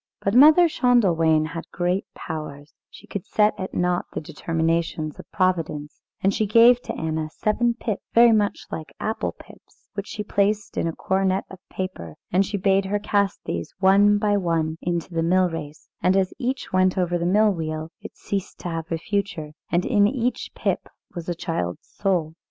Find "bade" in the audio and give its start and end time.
12.57-12.85